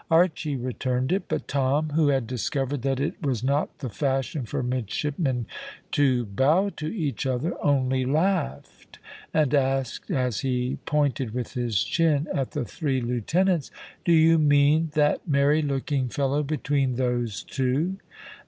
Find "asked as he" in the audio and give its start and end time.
9.53-10.79